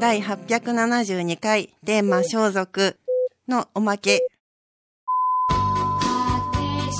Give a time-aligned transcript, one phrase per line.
[0.00, 2.94] 第872回テーマ装束
[3.46, 4.26] のおまけ。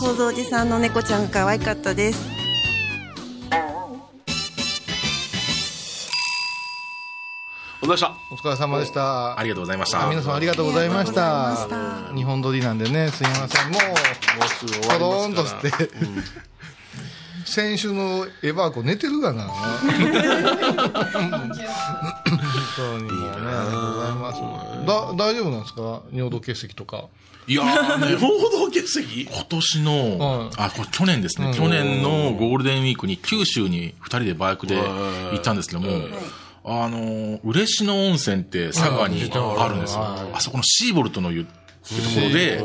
[0.01, 2.36] 構造寺さんの猫ちゃんが可愛かったです。
[7.87, 8.17] お疲れ様でした。
[8.33, 9.39] お疲れ様でした。
[9.39, 10.07] ありがとうございました。
[10.07, 11.69] あ皆さんありがとうございました。
[12.17, 13.71] 日本撮りなんでね、すいません。
[13.71, 13.89] もう、も
[14.45, 15.71] うすぐ終わコりローンとますから。
[15.71, 15.91] して、
[17.45, 19.45] 先週のエバーコ寝てるがな。
[19.45, 19.53] 本
[22.77, 24.41] 当にもうね、ありがとうございます。
[24.85, 26.03] だ、大丈夫なんですか？
[26.13, 27.05] 尿道結石とか。
[27.47, 35.89] いやーね、報道欠席今年の、はいあ、これ去年ですね、去年のゴールデンウィークに九州に二人でバイクで行ったんですけども、
[36.69, 40.03] あのー、嬉野温泉って佐賀にあるんですよ。
[40.33, 41.53] あそこのシーボルトの湯って
[42.03, 42.59] ところで、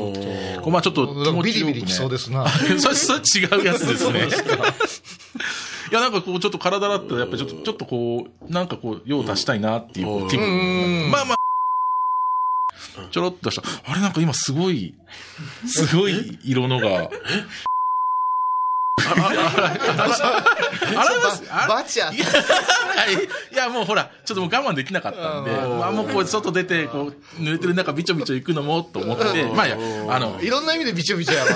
[0.62, 2.50] こうまあちょっと気持ちよく、ね、ビリビリきそうですな。
[2.50, 4.22] それ、それ違うやつですね。
[5.92, 11.12] いや、なんかこう、ちょっと体だったら、やっぱりちょっと、ちょっとこう、なんかこう、用を足したいなっていう気分。
[11.12, 11.38] まあまあ、
[13.12, 13.64] ちょろっとした。
[13.86, 14.96] あれなんか今すごい、
[15.68, 17.12] すごい色のが。
[19.10, 19.30] あら
[21.24, 22.28] ますあバチやいや、い
[23.56, 29.78] やもうほら、ちょっともう我慢できなかったんで、まあもうこう外出て、こう、濡れてる中びちょびちょ行くのもと思って、まあいや、
[30.10, 31.50] あの、いろんな意味でびちょびちょやわ。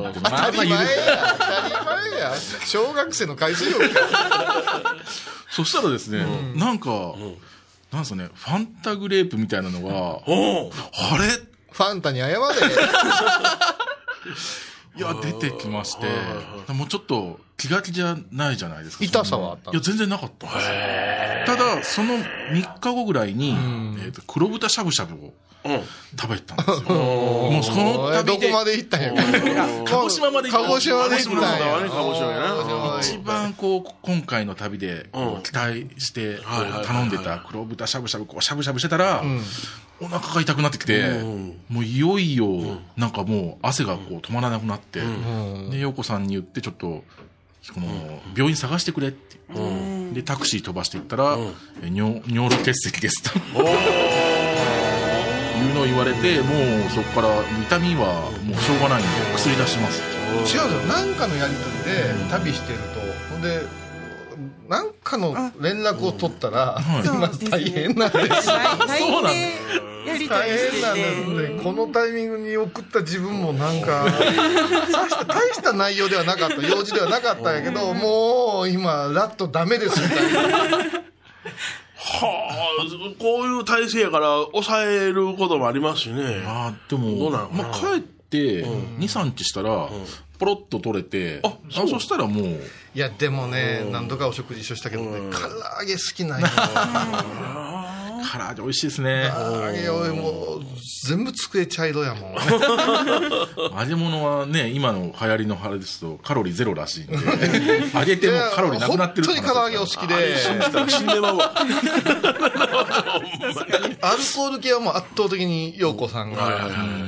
[0.00, 0.78] まあ当まあたり前や。
[1.38, 1.74] 当たり
[2.10, 2.32] 前や。
[2.64, 4.00] 小学生の海水浴か。
[5.50, 7.14] そしたらですね、なんか、
[7.92, 11.24] なんすかね、ファンタグレープみたいなのが、あれ？
[11.72, 12.36] ファンタに謝れ。
[15.00, 16.06] いや、出てきまして、
[16.74, 19.04] もうちょっと気が気じゃないじゃないですか。
[19.04, 20.74] 痛さはあったいや、全然なかったんですよ。
[21.46, 23.56] ただ、その3日後ぐらいに、
[24.04, 25.32] えっと、黒豚しゃぶしゃぶを
[25.64, 25.80] うん。
[26.18, 26.76] 食べたんですよ。
[26.88, 29.12] もうその旅で、こまで行ったんや？
[29.84, 31.88] 鹿児島まで行った鹿児島まで行ったんや。
[31.88, 35.06] 鹿児島やな鹿児島まで一番こう、今回の旅で、
[35.44, 36.38] 期待して、
[36.86, 39.22] 頼んでた黒豚しゃぶしゃぶ、こう、しゃぶしゃぶしてたら、
[40.00, 41.08] お腹が痛くなってきて、
[41.68, 45.02] もういよいよ、なんかもう汗がこう止まらなくなって、
[45.70, 47.04] で、陽子さんに言ってちょっと、
[47.74, 49.38] この、病院探してくれって。
[50.14, 51.36] で、タクシー飛ばしていったら、
[51.82, 53.30] え尿、尿路結石ですと。
[55.60, 56.54] いうのを言われて、も
[56.86, 57.28] うそこから
[57.62, 60.02] 痛みはもうしょうがないんで薬出します。
[60.30, 60.66] 違うんですよ。
[60.88, 63.00] なんかのやりとりで旅してると、
[63.30, 63.62] ほんで、
[64.68, 68.56] なんかの連絡を取ったら、今大変なんですよ。
[68.86, 69.52] LINE で
[70.06, 71.54] やりとり大変なんですて。
[71.54, 71.60] ね。
[71.62, 74.04] このタイミングに送った自分もなんか、
[74.92, 80.40] 大した大した内容ではなかった、用事ではなかったんやけど、もう今、ラットダメですみたいな。
[82.18, 86.42] はあ、こういう体制やから抑えることもありますしね。
[86.46, 87.62] ああ、でども、うなのかな。
[87.64, 89.88] まあ、帰って、2、3日したら、
[90.38, 92.44] ポロッと取れて、あそしたらもう、
[92.94, 95.38] いや、でもね、何度かお食事一緒したけどね、唐
[95.80, 96.46] 揚げ好きなんよ。
[98.24, 99.30] 唐揚げ美味しいですね。
[99.34, 100.62] 唐揚げ俺もう、
[101.06, 102.34] 全部机茶色やもん。
[103.78, 107.14] 揚げ物はね、今の流行りのあれですと、カロリーゼロらしいんで、
[107.94, 110.36] 揚げてもカロリーなくなってる本当に唐揚げお好きで、
[110.88, 111.52] 死んでまうわ。
[114.02, 116.66] アルコール系はもう圧倒的に陽子さんが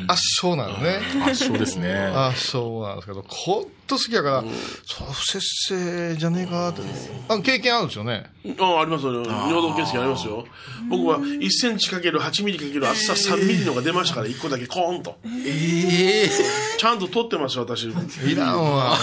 [0.09, 1.01] 圧勝なのね。
[1.23, 2.13] 圧勝ですね。
[2.15, 4.45] 圧勝なんですけど、ほんと好きやから、
[4.85, 6.83] そう、不節制じゃねえかって。
[7.29, 8.25] あ経験あるんですよね。
[8.59, 9.13] あありますよ。
[9.23, 10.45] 尿道結石ありますよ。
[10.89, 15.19] 僕は1センチかける8ミリかける厚さ3ミリのが出ましたから、1個だけコーンと。
[15.47, 16.31] ええ
[16.79, 17.85] ちゃんと取ってますよ、私。
[17.85, 18.97] いらんわ。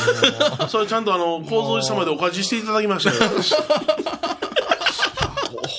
[0.70, 3.32] それちゃんとあの、構造寺様でお貸ししていただきましたよ。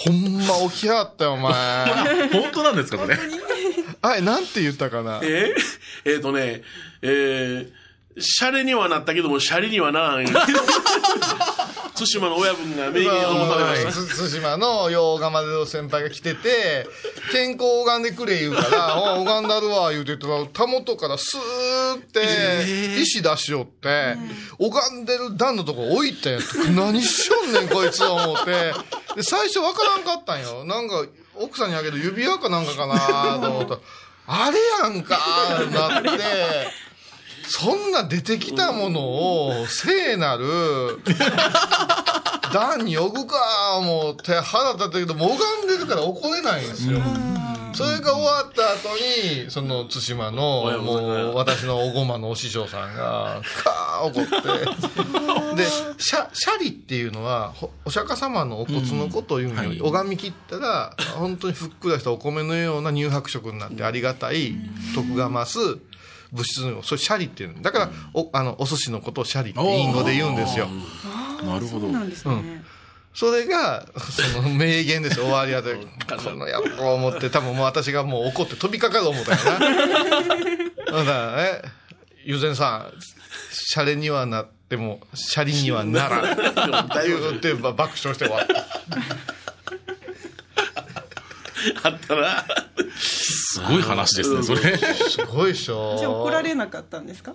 [0.02, 2.28] ほんま起きはったよ、お前。
[2.32, 3.18] 本当なんですか、これ？
[4.02, 5.20] あれ、なんて言ったかな？
[5.22, 6.62] えー、えーとね、
[7.02, 7.70] えー、
[8.18, 10.24] シャレにはなったけども、シャレにはならん。
[12.06, 13.92] 対馬の親分が名言を持たれました。
[13.92, 16.86] つ対馬の洋釜での先輩が来てて、
[17.32, 24.16] 健康拝んでくれ言うから、 お拝んだるわ言うてたら、たもとからスーって、石出しよって、
[24.58, 26.38] 拝んでる段のとこ置いて、
[26.74, 28.72] 何しよんねんこいつは思って、
[29.16, 30.64] で、最初わからんかったんよ。
[30.64, 31.04] なんか、
[31.36, 33.80] 奥さんにあげる指輪かなんかかなと思ったら、
[34.26, 35.18] あれやんか
[35.72, 36.08] なって、
[37.50, 41.00] そんな出てきたものを、聖なる、
[42.54, 47.00] 段に置くか、思って腹立ったけど、もう拝んでるから怒れないんですよ。
[47.72, 55.56] それが終わった後に、その、対馬の、もう、私のおごまのお師匠さんが、かー怒って。
[55.56, 55.66] で、
[55.98, 64.54] シャ、シャリっていうのは、ほお釈迦様のお骨のことを言うのに、拝み切ったら、本当にふっくらしたお米のような乳白色になってありがたい、
[64.94, 65.78] 徳が増す
[66.32, 67.62] 物質の、それシャリっていうの。
[67.62, 70.68] だから、お、あの、お寿司のことをシャリってイン語で言うんですよ。
[71.44, 71.92] なるほどそう。
[71.92, 72.62] なんですね。
[73.12, 73.86] それが、
[74.32, 75.74] その名言ですよ、終わりやで。
[75.74, 75.82] こ
[76.30, 79.58] の野郎思って、多分もう私がもう怒って飛びかかる思ったよな。
[81.04, 81.62] だからね、
[82.24, 82.92] ゆぜんさん、
[83.52, 86.36] シャレにはなっても、シャリにはならん。
[87.04, 88.66] 言ってば爆笑して終わった。
[91.82, 92.46] あったら、
[93.54, 94.76] すごい話ですね、それ。
[94.76, 95.96] すごいでしょ。
[95.98, 97.34] じゃあ怒られなかったんですか？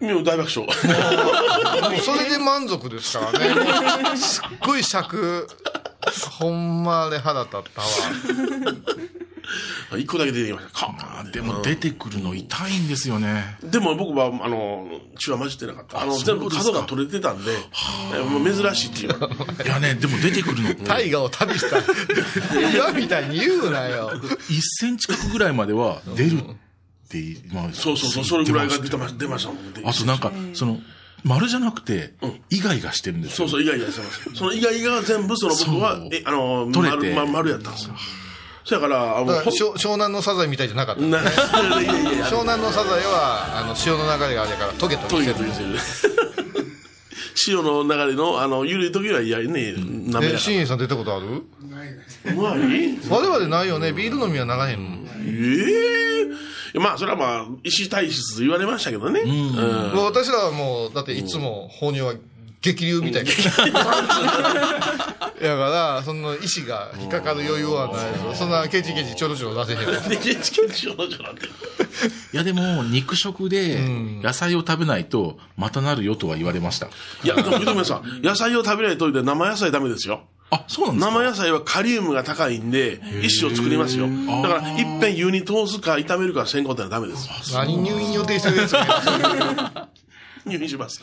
[0.00, 0.60] いや大爆笑。
[1.90, 3.38] もうそれで満足ですから
[4.12, 4.16] ね。
[4.16, 5.46] すっごい尺。
[6.38, 7.86] ほんまあれ腹立ったわ。
[9.98, 10.72] 一個だけ出てきました。
[10.72, 13.56] カーンってでも出てくるの痛いんですよね。
[13.62, 14.88] でも僕は、あの、
[15.18, 16.02] 血は混じってなかった。
[16.02, 17.52] あの、全部角が取れてたんで、
[18.14, 19.64] えもう珍しいっていう。
[19.64, 21.78] いやね、でも出てくるの大河を旅した。
[22.72, 24.10] 岩みたいに言うなよ。
[24.12, 26.42] 1センチ角ぐらいまでは出るっ
[27.08, 29.58] て、まあ、そうそうそう、それぐらいが出てま出ましたもん。
[29.84, 30.80] あとなんか、その、
[31.24, 32.14] 丸じゃなくて、
[32.50, 33.48] イガイガしてるんですよ。
[33.48, 34.34] そうそう、イガイガしてます。
[34.34, 37.94] そのイガイガが全部、その僕はえ、あの、取れて丸、ま丸やったんですよ。
[38.64, 41.02] そやから、あの、ほだから湘湘南のサザエみたいじゃなかった。
[41.02, 45.48] ないやいやいや、湘南のサザエはあの潮の流れがあれやからトゲトトゲしてる。
[45.48, 46.14] ゲトゲしてる。
[47.34, 51.26] 潮の流れの、あの、ゆるい時は嫌ね、なめえら新栄さん出たことある？
[51.26, 51.42] う
[52.34, 53.92] まい我々ないよね。
[53.92, 55.06] ビール飲みはならへんもん。
[55.24, 59.20] ええまあ、それはまあ、石体質と言われましたけどね。
[59.22, 60.04] うん。
[60.04, 62.14] 私らはもうだっていつも放尿は
[62.60, 63.30] 激流みたいな
[65.40, 71.46] やからその石が引っかかる余裕はないそんなケチケチちょろちょろ出せへんわで、ケチケチ少女なんて。
[71.46, 71.48] い
[72.32, 73.78] やでも、肉食で
[74.22, 76.88] 野菜を食べないと、またなるよとは言われました。
[77.24, 80.24] いや、でも、でもさ、野菜を食べないといて生野菜ダメですよ。
[80.50, 81.10] あ、そうなんですか？
[81.12, 84.06] 生野菜はカリウムが高いんで、石を作りますよ。
[84.42, 87.26] だから、いっぺん湯に通すか炒めるか先行ってのはダメです。
[87.54, 89.88] 何入院予定してるやつが
[90.44, 91.02] 入院します。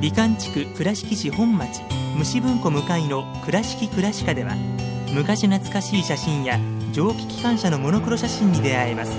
[0.00, 1.82] 美観地区倉敷市本町
[2.16, 4.54] 虫文庫向かいの「倉敷倉歯科」では
[5.12, 6.58] 昔懐かしい写真や
[6.92, 9.12] 蒸気機関車のモノクロ写真に出会えます。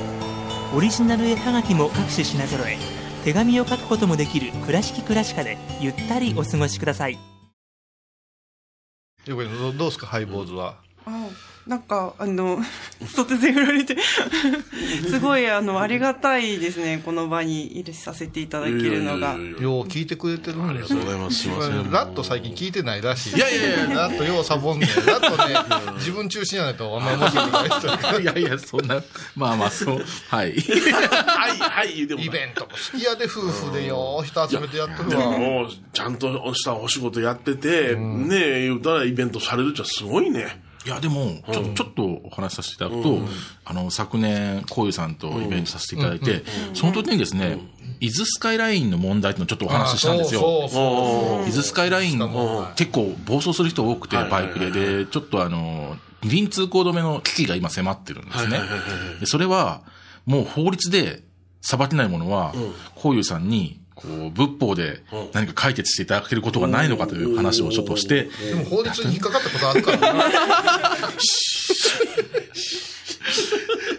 [0.75, 2.77] オリジナル絵はがきも各種品揃え
[3.24, 7.18] 手紙を書くこともできる「倉敷倉歯科」でゆったりお過ごしください。
[9.25, 10.85] どうですかハイボーズは？
[11.68, 12.60] なんか、あの、
[13.02, 13.98] 突然振られて、
[15.10, 17.02] すごい、あの、ありがたいですね。
[17.04, 19.36] この場に入れさせていただけるのが。
[19.60, 21.00] よう聞いてくれてるんですよ。
[21.00, 23.36] ありがとうございますすいませんラット最近聞いてないらしい。
[23.36, 23.96] いやいやいや。
[23.96, 24.80] ラットようサボん。
[24.80, 29.01] ねんラットね自分中心やないとあんまり面白くないいやいや、そんな、
[29.36, 30.54] まあまあ、そう、はい。
[30.54, 35.31] はい、はい、イベントも好きやで夫婦でよう人集めてやってるでわ。
[35.31, 40.63] ももう、ちゃんとしたお仕事やってて、ねえ、言うたらイベントされるっちゃすごいね。
[40.86, 43.20] いや、でも、ちょ、ちょっとお話しさせていただくと、
[43.65, 47.60] あの、昨年、こういうさんとイベントさせていただいて、その時にですね、
[48.00, 50.42] 伊豆スカイラインの問題ってのをちょっとお話ししたんですよ。
[51.48, 52.20] 伊豆スカイライン、
[52.75, 54.72] 結構暴走する人多くて、バイクで。
[54.72, 58.60] で、ちょっとあの、二輪通行止めの危機が今迫ってるんですね。
[59.20, 59.82] でそれは、
[60.25, 61.24] もう法律で
[61.62, 62.54] 裁けないものは、
[62.96, 65.02] こういうさんに、こう、仏法で
[65.34, 70.14] 何か解決していただけることがないのかという話をちょっとして、でも法律に引っかかったことあるから。
[70.14, 70.24] な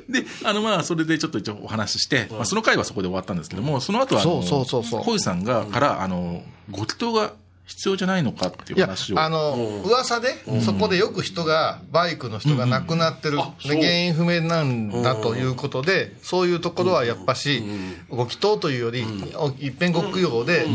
[0.09, 5.19] で、あの、まあ、それでちょっと一応お話しして、まあ、その回はそこで終わったんですけども、その後は、あの、そうそうそうそう。
[5.19, 7.33] さんが、から、あの、ご祈祷が
[7.67, 9.21] 必要じゃないのかっていういや話を。
[9.21, 9.55] あの
[9.85, 17.63] 噂でそこでよく人がバイクの人が亡くなってる原因不明なんだということでそういうところはやっぱし
[18.09, 19.05] ご祈祷というより
[19.35, 20.67] お一遍ご供養で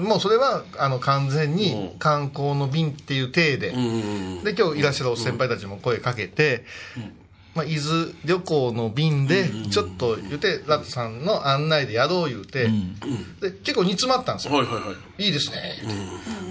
[0.00, 3.70] もうそれはあの完全に観光の便っていう体で。
[3.70, 6.64] で今日いらっしゃる先輩たちも声かけて
[7.60, 12.68] まあ、伊豆旅行の便で、ちょっと言うて、ラットさんの案内でやろう言うて、
[13.40, 14.54] で、結構煮詰まったんですよ。
[14.54, 15.24] はいはいはい。
[15.26, 15.74] いいですね。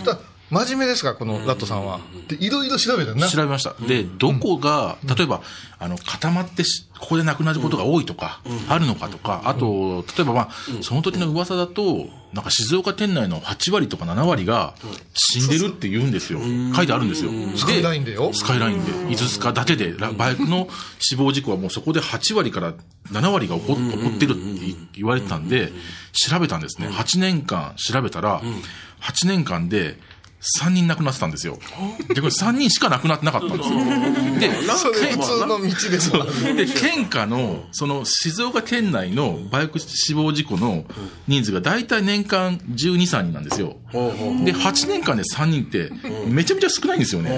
[0.06, 0.20] ただ
[0.52, 2.00] 真面目ですか、このラットさんは。
[2.28, 3.28] で、いろいろ調べたな。
[3.28, 3.74] 調べました。
[3.88, 5.42] で、どこが、例えば、
[5.78, 10.50] あの、固まってし、ここで亡くなることが多いとか、あるのかとか、あと、例えばまあ、
[10.82, 14.76] その時の噂だと、なんか静岡県内の8割とか7割が
[15.14, 16.40] 死んでるって言うんですよ。
[16.76, 17.32] 書いてあるんですよ。
[17.56, 18.32] スカイラインでよ。
[18.34, 18.92] スカイラインで。
[18.92, 20.68] 伊豆スカだけで、ラバイクの
[21.00, 22.74] 死亡事故はもうそこで8割から
[23.12, 25.72] 7割が起こ起こってるって言われてたんで、
[26.14, 26.88] 調べたんですね。
[26.88, 28.42] 8年間調べたら、
[29.02, 29.98] 8年間で、
[30.42, 31.58] 3人亡くなってたんですよ。
[32.08, 33.80] で、これ3人しか亡くなってなかったんです よ。
[34.40, 40.86] で、普通の道ですもんで、県下の、その静岡県内のバイク死亡事故の
[41.28, 43.76] 人数が大体年間12、3人なんですよ。
[43.92, 45.92] で、8年間で3人って
[46.28, 47.32] めちゃめちゃ少ないんですよね。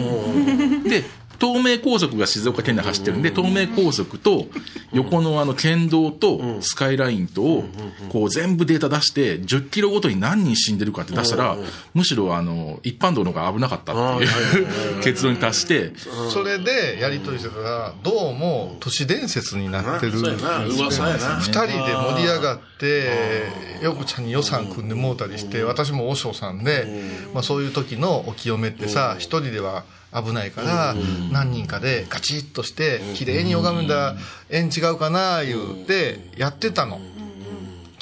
[0.88, 1.04] で、
[1.42, 4.46] 東名高速が静岡県内走ってるんで、東名高速と
[4.94, 7.64] 横のあの県道とスカイラインとを
[8.10, 11.58] こう全部データ出して、10キロごとに何人死んでるかって出したら、
[11.96, 15.94] むしろあの、一般道の方が危なかったっていう 結論に達して、
[16.32, 20.20] それでやりとりしてたら、どうも都市伝説になってる。
[20.20, 21.40] 噂やな。
[21.40, 23.50] 二人で盛り上がって、
[23.82, 26.86] よこちゃんに予算組んでもうたりして、私も和尚さんで、
[27.34, 30.96] まあそういう時のお清めってさ、一人では危ないから、
[31.32, 34.16] 何人かでガチッとして、綺麗に拝んだら
[34.50, 37.00] 縁違うかな、言うて、やってたの。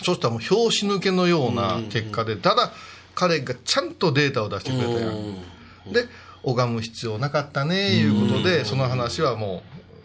[0.04, 2.72] そしたらもう拍子抜けのような結果で、ただ
[3.16, 5.94] 彼がちゃんとデータを出してくれたやん。
[5.94, 6.08] で、
[6.44, 9.62] 拝む必要なかったね、いうことで、その話はも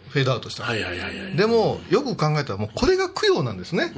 [0.07, 0.63] うフェードアウトした。
[0.63, 1.35] はいはいはいはい。
[1.35, 3.91] でも、よく考えたらもうこれが供養なんですね。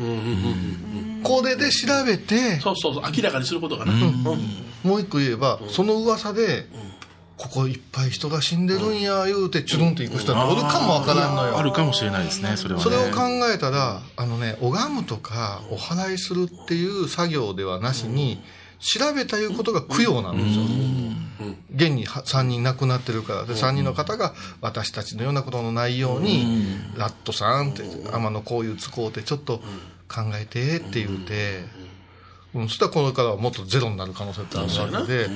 [1.24, 3.94] これで調べて、そうそうそう、明らかにすることがな。
[3.94, 4.24] うん
[4.84, 6.68] もう一個言えば、その噂で、
[7.38, 11.58] ここいっぱい人が死んでるんや、言うて、チュルンと行く人っておるかもわからんのよ。
[11.58, 12.84] あるかもしれないですね、それはね。
[12.84, 18.42] それを考えたら、あのね、拝むとか、お祓いするっていう作業ではなしに、
[18.80, 20.64] 調べたいうことが供養なんですよ。
[21.76, 29.60] 現に3人亡くなってるから、で、3人の方が私たちのようなことのないように、ラットさんって、天のこういう使うて、ちょっと
[30.08, 31.66] 考えてって言うて、
[32.56, 35.30] うん、そしたらこれからはもっとゼロになる可能性ってあるわけで、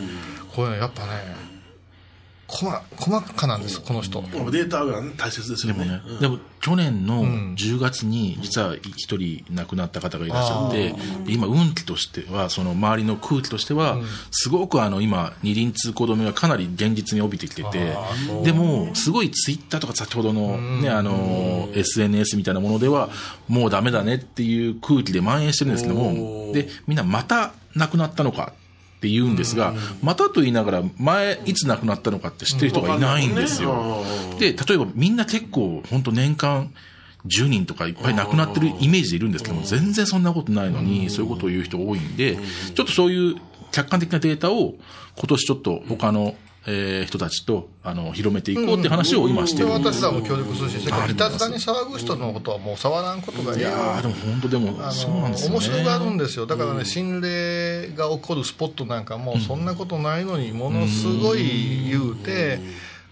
[0.55, 1.50] これやっぱね、
[2.51, 4.21] 細細かなんです、この人。
[4.21, 5.85] データがね大切ですよね。
[5.85, 7.23] ねでも去年の
[7.55, 10.89] 10月に実は一人亡くなった方がいらっしゃって、
[11.25, 13.97] で今運気としては、その周りの空気としては、
[14.31, 17.95] すごくあの今、二輪通行止めがかなり現実に帯びてきてて、
[18.43, 23.09] でも、すごいツイッターとか先ほどのね、あの、SNS みたいなものでは、
[23.47, 28.53] もうダメだねっていう空気で蔓延してるんですけども、で、みんなまた亡くなったのか
[29.01, 34.05] って言うんですが、またと言いながら、前、いつ亡くなったのかって知ってる人がいないんですよ。
[34.37, 36.71] で、例えばみんな結構、本当年間、
[37.25, 42.37] 10人とかいっぱい亡くなってるイメージでいるんですけども、全然そんなことないのに、そういうことを言う人多いんで、
[42.75, 43.35] ちょっとそういう
[43.71, 44.75] 客観的なデータを、
[45.17, 46.35] 今年ちょっと他の、
[46.67, 49.69] えー人たちと、あの、広めていこうって話を今してる。
[49.69, 55.55] 私らも協力するし、それからいたずらに騒ぐ人のことはもう触らんことがいやーでも本当でも、あそうなんですよね。
[55.55, 56.45] 面白があるんですよ。
[56.45, 62.59] だからね、心霊が起こるスポットなんかも、そんなことないのに、ものすごい言うて、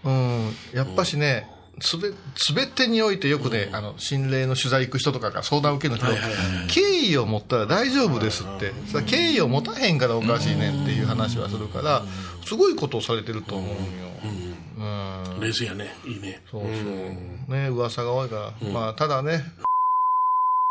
[0.03, 1.47] うん、やっぱしね、
[1.81, 6.07] すべ、すべてにおいてよくね、あの、心霊の取材行く人とかが相談受ける人、
[6.74, 8.74] 敬意を持ったら大丈夫ですって。
[8.88, 12.03] それは敬意を持たへんからおかしいねんっていう話はするから、
[12.45, 13.83] すごいことをされてると思うんよ。
[14.77, 15.39] うん。
[15.41, 15.95] 冷静やね。
[16.05, 16.41] いいね。
[16.50, 17.53] そうそう。
[17.53, 18.69] ね、噂が多いから。
[18.71, 19.43] まあ、ただね、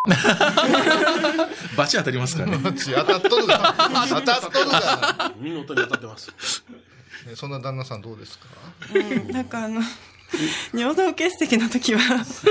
[1.77, 2.59] バチ当たりますからね。
[2.63, 3.75] 当たっとるが、
[4.09, 5.33] 当たっとるが。
[5.39, 6.31] 見事に当たってます。
[7.27, 8.47] ねそんな旦那さんどうですか？
[8.95, 9.81] うんなんかあの、
[10.75, 12.01] 尿道結石の時は、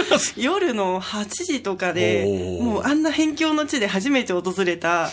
[0.35, 5.11] 夜の8時とかで、もうあんな辺境の地で初めて訪れた、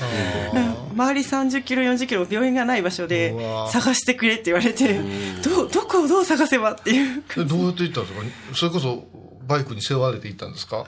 [0.55, 3.35] うん周り30キロ、40キロ病院がない場所で
[3.73, 5.01] 探してくれって言われて、
[5.43, 7.25] ど、どこをどう探せばっていう。
[7.37, 8.55] えどうやって行ったんですか？
[8.55, 9.05] それこそ
[9.49, 10.87] バイクに背負われて行ったんですか？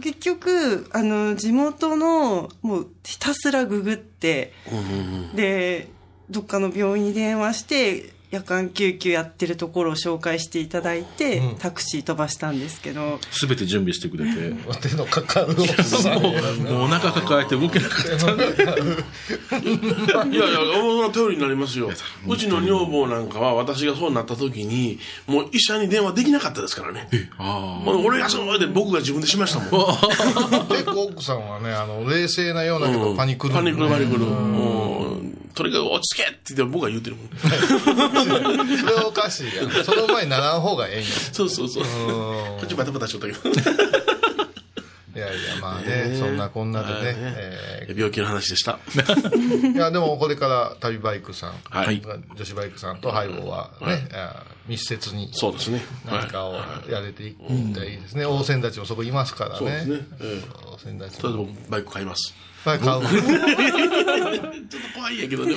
[0.00, 4.52] 結局、あの、地元の、もうひたすらググって、
[5.34, 5.88] で、
[6.30, 14.88] どっかの病院に電話して、夜間救急やってるところを紹介していただいて、うんタクシー飛ばしたんですけど、すべて準備してくれて。
[14.88, 15.56] 手のかかるもう、
[16.72, 18.30] もうお腹抱えて動けなかった。
[19.58, 21.90] いやいや、その頼りになりますよ。
[22.26, 27.08] うちの女房なんかは私がそうなった時に、もう医者に電話できなかったですからね。
[27.36, 29.68] あ俺がそうで僕が自分でしましたもん。
[30.68, 34.24] 結構 奥さんはねあの冷静なようだけど、うんパニクるパニクルパニクル。
[34.24, 34.99] うん
[35.54, 37.28] とにかく落ち着けって言って僕が言ってるもん。
[38.78, 41.84] それはおかしいやんその前にならん方がええんやそうそうそう。
[41.84, 42.10] うん
[42.58, 43.99] こっちバタバタしとったけど。
[45.20, 47.16] いやいやまあねね、そんなこんなでね。
[47.16, 48.78] えー病気の話でした。
[49.74, 52.00] いや、でもこれから旅バイクさん、はい
[52.36, 55.82] 女子バイクさんとハイボーはね、あ密接にそうですね。
[56.06, 56.54] 何かを
[56.88, 57.34] やれていっ
[57.74, 58.24] たらいいですね。
[58.24, 59.56] 大仙たちもそこいますからね。
[59.58, 59.98] そうですね。
[60.20, 61.56] ええ大仙たちとりあえずも。
[61.62, 62.34] 僕バイク買います。
[62.64, 63.00] バイク買う？
[64.70, 65.56] ちょっと怖いんやけどね、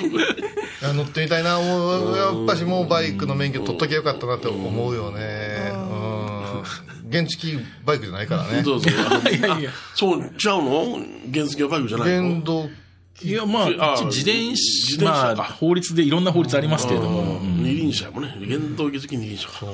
[0.81, 5.42] 乗ってみたいなやっぱしもうバイクの免許取っときゃよかったなって思うよねうん
[7.13, 8.61] 原付バイクじゃないからね。
[8.65, 8.89] どうぞ。
[8.89, 9.71] いやいや。
[9.95, 10.99] そう、違うの？
[11.33, 12.29] 原付はバイクじゃないの？
[12.29, 12.69] 原動
[13.21, 13.69] いや、まあ、
[14.05, 15.11] 自転自車、転車。
[15.29, 17.63] かまあ、法律でいろんな法律ありますけれども、うん。
[17.63, 18.35] 二輪車もね。
[18.45, 19.65] 原動機付き二輪車か。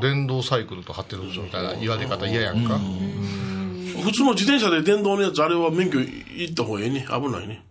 [0.00, 2.64] 電動サイクルと張ってるみたいな言われ方嫌やん。
[2.64, 2.80] か
[4.02, 7.06] 普通の自転車で電動のやつ、あれは免許いった方がいいね。
[7.08, 7.62] 危ないね。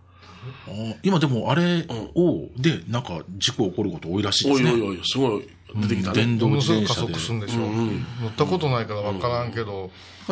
[0.67, 4.71] あ今でもあれを、で、なんか事故起こること多いらしいですね。
[4.71, 6.15] おいおいおい、すごい出てきたね。
[6.15, 7.19] 電動もの自転車で加速。
[7.19, 9.91] するんでしょ乗ったことないから分からんけど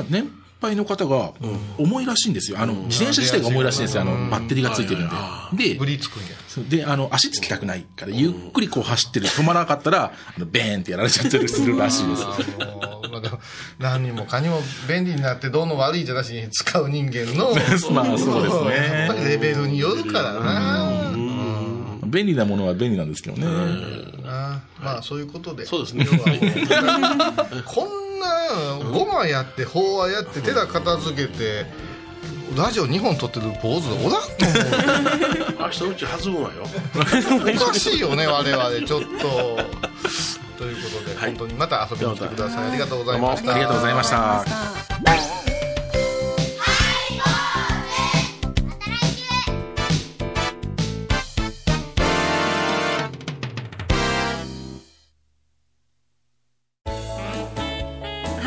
[0.09, 0.29] 年
[0.61, 1.33] 配の方が
[1.77, 2.59] 重いらしいんですよ。
[2.59, 4.03] あの、自転車自体が重いらしいんですよ。
[4.03, 5.09] あの、バッテリーがついてるん
[5.57, 5.75] で。
[5.75, 6.27] で、つくんや
[6.69, 12.23] で、あの、足つきたくないから、ゆっくりこう走ってる、止まらなかったら、あの、ベーンってやられちゃったりするらしいです。
[13.79, 17.53] 何にもかにも便利になってどうの悪いじゃなしに使う人間の
[17.91, 20.92] まあそうですねやっぱりレベルによるからな
[22.13, 23.47] 便利なものは便利なんですけどね。
[24.25, 25.65] あまあそういうことで。
[25.65, 31.65] そうですねこんなごまやって法話やって手だ片付けて
[32.55, 36.63] ラジオ2本撮ってる坊主おらんと思明日うち弾むわよ。
[36.93, 39.59] うおかしいよね我々ちょっと。
[40.57, 45.32] ということで、はい本当にまた遊びに来てくださいありがとうございましたありがとうございました。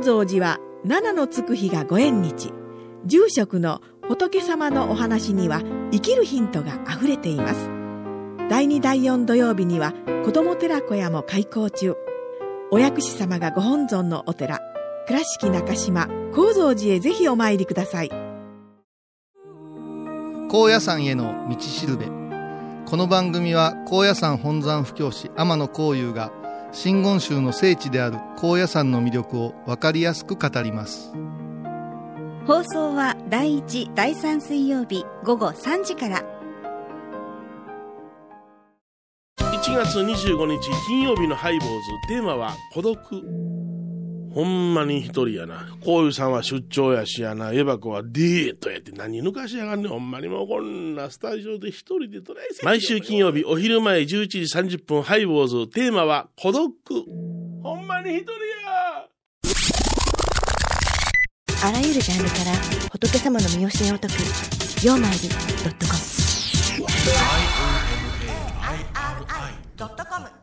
[0.00, 2.54] 高蔵寺は七のつく日がご縁日。
[3.04, 5.60] 住職の仏様のお話には
[5.92, 7.68] 生きるヒントがあふれています。
[8.48, 9.92] 第2第4土曜日には
[10.24, 11.96] 子ども寺小屋も開校中。
[12.70, 14.60] お薬師様がご本尊のお寺。
[15.06, 18.08] 倉敷中島・高蔵寺へぜひお参りください。
[20.48, 22.06] 高野山への道しるべ。
[22.86, 26.32] この番組は高野山本山布教師天野幸雄が
[26.72, 31.12] 真言宗の聖地である高野山の魅力を分かりやすく語ります。
[32.46, 36.24] 放送は第1第3水曜日午後3時から。
[39.38, 41.74] 1月25日金曜日のハイボーズ。
[42.08, 42.98] テーマは孤独
[44.32, 45.68] ほんまに一人やな。
[45.84, 49.90] こういうさんは出張やしやなエバコはデートやって何抜かしやがんねん。
[49.90, 54.38] ほんまにもうこんなスタジオで一人でトライ毎週金曜日お昼前11時
[54.76, 55.66] 30分ハイボーズ。
[55.68, 56.72] テーマは孤独。
[57.62, 58.38] ほんまに一人や。
[61.62, 62.52] あらゆるジャンルから
[62.90, 64.14] 仏様の身教えを解く
[64.82, 65.34] 「曜マイルド
[65.68, 65.98] ットコム」
[69.76, 70.39] ドットコム